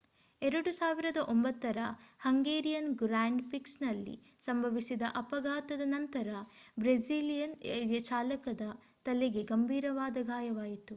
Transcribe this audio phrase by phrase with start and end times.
[0.41, 1.81] 2009 ರ
[2.19, 4.15] Hungarian grand ಪ್ರಿಕ್ಸ್‌ನಲ್ಲಿ
[4.41, 6.27] ಸಂಭವಿಸಿದ ಅಪಘಾತದ ನಂತರ
[6.77, 7.55] ಬ್ರೆಜಿಲಿಯನ್
[8.03, 8.71] ಚಾಲಕನ
[9.05, 10.89] ತಲೆಗೆ ಗಂಭೀರವಾದ ಗಾಯವಾಯಿತು